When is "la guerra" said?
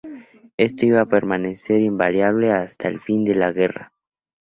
3.35-3.91